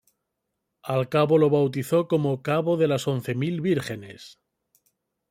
Al 0.81 1.09
cabo 1.09 1.37
lo 1.37 1.51
bautizó 1.51 2.07
como 2.07 2.41
"cabo 2.41 2.75
de 2.75 2.87
las 2.87 3.07
Once 3.07 3.35
mil 3.35 3.61
Vírgenes". 3.61 4.39